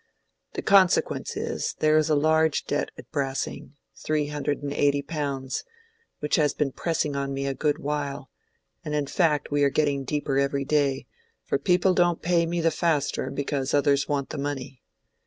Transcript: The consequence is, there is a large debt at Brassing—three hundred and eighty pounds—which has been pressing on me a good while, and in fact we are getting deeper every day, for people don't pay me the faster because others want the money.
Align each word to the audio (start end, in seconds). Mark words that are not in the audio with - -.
The 0.53 0.63
consequence 0.63 1.37
is, 1.37 1.75
there 1.77 1.95
is 1.95 2.09
a 2.09 2.15
large 2.15 2.65
debt 2.65 2.89
at 2.97 3.11
Brassing—three 3.11 4.29
hundred 4.29 4.63
and 4.63 4.73
eighty 4.73 5.03
pounds—which 5.03 6.35
has 6.37 6.55
been 6.55 6.71
pressing 6.71 7.15
on 7.15 7.35
me 7.35 7.45
a 7.45 7.53
good 7.53 7.77
while, 7.77 8.31
and 8.83 8.95
in 8.95 9.05
fact 9.05 9.51
we 9.51 9.63
are 9.63 9.69
getting 9.69 10.03
deeper 10.03 10.39
every 10.39 10.65
day, 10.65 11.05
for 11.45 11.59
people 11.59 11.93
don't 11.93 12.23
pay 12.23 12.47
me 12.47 12.61
the 12.61 12.71
faster 12.71 13.29
because 13.29 13.75
others 13.75 14.09
want 14.09 14.29
the 14.31 14.39
money. 14.39 14.81